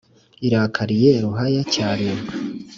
irakariye 0.47 1.09
ruhaya 1.23 1.61
cyane 1.75 2.09